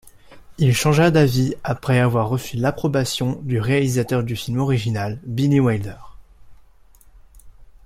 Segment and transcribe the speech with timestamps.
[0.57, 5.97] Il changera d'avis après avoir reçu l'approbation du réalisateur du film original, Billy Wilder.